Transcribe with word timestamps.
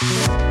Thank 0.00 0.42
you. 0.42 0.47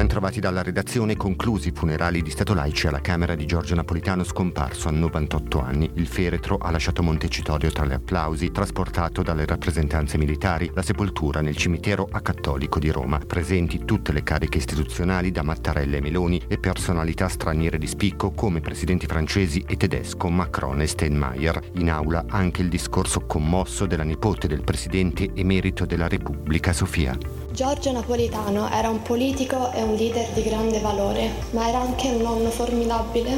Bentrovati 0.00 0.40
dalla 0.40 0.62
redazione, 0.62 1.14
conclusi 1.14 1.68
i 1.68 1.72
funerali 1.72 2.22
di 2.22 2.30
Stato 2.30 2.54
laici 2.54 2.86
alla 2.86 3.02
Camera 3.02 3.34
di 3.34 3.44
Giorgio 3.44 3.74
Napolitano 3.74 4.24
scomparso 4.24 4.88
a 4.88 4.92
98 4.92 5.60
anni. 5.60 5.90
Il 5.96 6.06
feretro 6.06 6.56
ha 6.56 6.70
lasciato 6.70 7.02
Montecitorio 7.02 7.70
tra 7.70 7.84
gli 7.84 7.92
applausi, 7.92 8.50
trasportato 8.50 9.22
dalle 9.22 9.44
rappresentanze 9.44 10.16
militari, 10.16 10.70
la 10.72 10.80
sepoltura 10.80 11.42
nel 11.42 11.54
cimitero 11.54 12.08
acattolico 12.10 12.78
di 12.78 12.90
Roma. 12.90 13.18
Presenti 13.18 13.84
tutte 13.84 14.12
le 14.12 14.22
cariche 14.22 14.56
istituzionali 14.56 15.32
da 15.32 15.42
Mattarella 15.42 15.98
e 15.98 16.00
Meloni 16.00 16.40
e 16.48 16.56
personalità 16.56 17.28
straniere 17.28 17.76
di 17.76 17.86
spicco 17.86 18.30
come 18.30 18.62
presidenti 18.62 19.04
francesi 19.04 19.62
e 19.66 19.76
tedesco 19.76 20.30
Macron 20.30 20.80
e 20.80 20.86
Steinmeier. 20.86 21.60
In 21.74 21.90
aula 21.90 22.24
anche 22.26 22.62
il 22.62 22.70
discorso 22.70 23.26
commosso 23.26 23.84
della 23.84 24.04
nipote 24.04 24.48
del 24.48 24.64
presidente 24.64 25.30
emerito 25.34 25.84
della 25.84 26.08
Repubblica 26.08 26.72
Sofia. 26.72 27.39
Giorgio 27.52 27.90
Napolitano 27.90 28.70
era 28.70 28.88
un 28.88 29.02
politico 29.02 29.72
e 29.72 29.82
un 29.82 29.94
leader 29.94 30.28
di 30.34 30.42
grande 30.44 30.78
valore, 30.78 31.30
ma 31.50 31.68
era 31.68 31.80
anche 31.80 32.06
un 32.06 32.22
nonno 32.22 32.48
formidabile. 32.48 33.36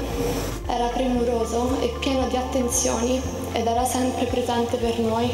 Era 0.67 0.89
premuroso 0.89 1.81
e 1.81 1.95
pieno 1.99 2.29
di 2.29 2.37
attenzioni 2.37 3.19
ed 3.53 3.67
era 3.67 3.85
sempre 3.87 4.27
presente 4.27 4.77
per 4.77 4.99
noi. 4.99 5.31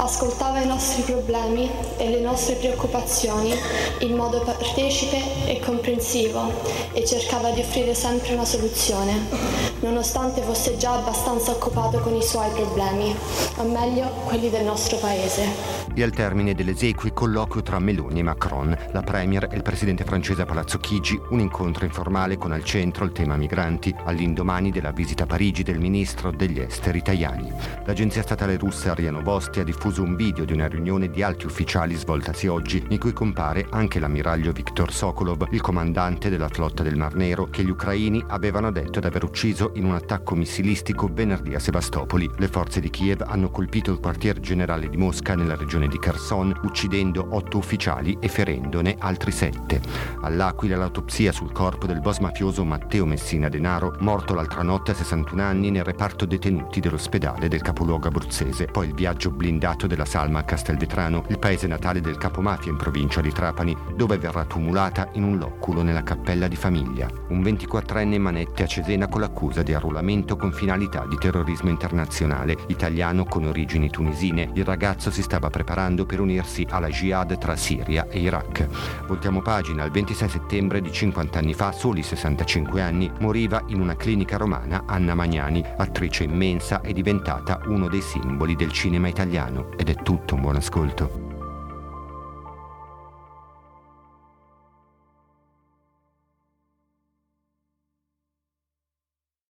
Ascoltava 0.00 0.60
i 0.60 0.66
nostri 0.66 1.02
problemi 1.02 1.68
e 1.96 2.08
le 2.08 2.20
nostre 2.20 2.54
preoccupazioni 2.54 3.52
in 4.00 4.14
modo 4.14 4.40
partecipe 4.42 5.20
e 5.44 5.58
comprensivo 5.58 6.52
e 6.92 7.04
cercava 7.04 7.50
di 7.50 7.60
offrire 7.60 7.94
sempre 7.94 8.34
una 8.34 8.44
soluzione, 8.44 9.26
nonostante 9.80 10.42
fosse 10.42 10.76
già 10.76 10.92
abbastanza 10.92 11.50
occupato 11.50 11.98
con 11.98 12.14
i 12.14 12.22
suoi 12.22 12.48
problemi, 12.50 13.12
o 13.56 13.64
meglio 13.64 14.06
quelli 14.24 14.50
del 14.50 14.64
nostro 14.64 14.98
paese 14.98 15.78
e 15.98 16.02
al 16.04 16.12
termine 16.12 16.54
dell'esequi 16.54 17.12
colloquio 17.12 17.60
tra 17.60 17.80
Meloni 17.80 18.20
e 18.20 18.22
Macron, 18.22 18.76
la 18.92 19.02
Premier 19.02 19.48
e 19.50 19.56
il 19.56 19.62
presidente 19.62 20.04
francese 20.04 20.42
a 20.42 20.44
Palazzo 20.44 20.78
Chigi, 20.78 21.20
un 21.30 21.40
incontro 21.40 21.84
informale 21.84 22.36
con 22.38 22.52
al 22.52 22.62
centro 22.62 23.04
il 23.04 23.10
tema 23.10 23.36
migranti, 23.36 23.92
all'indomani 24.04 24.70
della 24.70 24.92
visita 24.92 25.24
a 25.24 25.26
Parigi 25.26 25.64
del 25.64 25.80
ministro 25.80 26.30
degli 26.30 26.60
esteri 26.60 26.98
italiani. 26.98 27.52
L'agenzia 27.84 28.22
statale 28.22 28.56
russa 28.56 28.94
Ria 28.94 29.10
Novosti 29.10 29.58
ha 29.58 29.64
diffuso 29.64 29.87
un 29.96 30.16
video 30.16 30.44
di 30.44 30.52
una 30.52 30.66
riunione 30.66 31.08
di 31.08 31.22
alti 31.22 31.46
ufficiali 31.46 31.94
svoltasi 31.94 32.46
oggi, 32.46 32.84
in 32.90 32.98
cui 32.98 33.14
compare 33.14 33.66
anche 33.70 33.98
l'ammiraglio 33.98 34.52
Viktor 34.52 34.92
Sokolov, 34.92 35.48
il 35.52 35.62
comandante 35.62 36.28
della 36.28 36.48
flotta 36.48 36.82
del 36.82 36.96
Mar 36.96 37.14
Nero, 37.14 37.46
che 37.46 37.64
gli 37.64 37.70
ucraini 37.70 38.22
avevano 38.28 38.70
detto 38.70 39.00
di 39.00 39.06
aver 39.06 39.24
ucciso 39.24 39.72
in 39.76 39.86
un 39.86 39.94
attacco 39.94 40.34
missilistico 40.34 41.08
venerdì 41.10 41.54
a 41.54 41.58
Sebastopoli. 41.58 42.30
Le 42.36 42.48
forze 42.48 42.80
di 42.80 42.90
Kiev 42.90 43.24
hanno 43.26 43.50
colpito 43.50 43.90
il 43.90 44.00
quartier 44.00 44.38
generale 44.40 44.90
di 44.90 44.96
Mosca 44.98 45.34
nella 45.34 45.56
regione 45.56 45.88
di 45.88 45.98
Kherson, 45.98 46.60
uccidendo 46.64 47.26
otto 47.30 47.56
ufficiali 47.56 48.18
e 48.20 48.28
ferendone 48.28 48.96
altri 48.98 49.30
sette. 49.30 49.80
All'Aquila 50.20 50.76
l'autopsia 50.76 51.32
sul 51.32 51.52
corpo 51.52 51.86
del 51.86 52.00
boss 52.00 52.18
mafioso 52.18 52.64
Matteo 52.64 53.06
Messina 53.06 53.48
Denaro, 53.48 53.96
morto 54.00 54.34
l'altra 54.34 54.62
notte 54.62 54.90
a 54.90 54.94
61 54.94 55.42
anni 55.42 55.70
nel 55.70 55.84
reparto 55.84 56.26
detenuti 56.26 56.80
dell'ospedale 56.80 57.48
del 57.48 57.62
capoluogo 57.62 58.08
abruzzese. 58.08 58.66
Poi 58.66 58.88
il 58.88 58.94
viaggio 58.94 59.30
blindato 59.30 59.77
della 59.86 60.04
Salma 60.04 60.40
a 60.40 60.44
Castelvetrano, 60.44 61.24
il 61.28 61.38
paese 61.38 61.66
natale 61.66 62.00
del 62.00 62.16
capomafia 62.18 62.70
in 62.70 62.76
provincia 62.76 63.20
di 63.20 63.32
Trapani, 63.32 63.76
dove 63.94 64.18
verrà 64.18 64.44
tumulata 64.44 65.08
in 65.12 65.22
un 65.22 65.38
loculo 65.38 65.82
nella 65.82 66.02
cappella 66.02 66.48
di 66.48 66.56
famiglia. 66.56 67.08
Un 67.28 67.40
24enne 67.40 68.18
manette 68.18 68.62
a 68.62 68.66
Cesena 68.66 69.08
con 69.08 69.20
l'accusa 69.20 69.62
di 69.62 69.74
arruolamento 69.74 70.36
con 70.36 70.52
finalità 70.52 71.06
di 71.06 71.16
terrorismo 71.16 71.70
internazionale, 71.70 72.56
italiano 72.68 73.24
con 73.24 73.44
origini 73.44 73.90
tunisine. 73.90 74.50
Il 74.54 74.64
ragazzo 74.64 75.10
si 75.10 75.22
stava 75.22 75.50
preparando 75.50 76.06
per 76.06 76.20
unirsi 76.20 76.66
alla 76.68 76.88
jihad 76.88 77.38
tra 77.38 77.56
Siria 77.56 78.08
e 78.08 78.18
Iraq. 78.20 78.66
Voltiamo 79.06 79.42
pagina, 79.42 79.84
il 79.84 79.90
26 79.90 80.28
settembre 80.28 80.80
di 80.80 80.90
50 80.92 81.38
anni 81.38 81.54
fa, 81.54 81.72
soli 81.72 82.02
65 82.02 82.80
anni, 82.80 83.10
moriva 83.20 83.62
in 83.68 83.80
una 83.80 83.96
clinica 83.96 84.36
romana 84.36 84.84
Anna 84.86 85.14
Magnani, 85.14 85.64
attrice 85.76 86.24
immensa 86.24 86.80
e 86.80 86.92
diventata 86.92 87.60
uno 87.66 87.88
dei 87.88 88.00
simboli 88.00 88.56
del 88.56 88.72
cinema 88.72 89.08
italiano. 89.08 89.67
Ed 89.76 89.88
è 89.88 89.94
tutto 90.02 90.34
un 90.34 90.40
buon 90.40 90.56
ascolto. 90.56 91.27